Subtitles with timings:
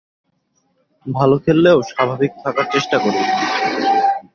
[1.05, 3.19] ভালো খেললেও স্বাভাবিক থাকার চেষ্টা করি।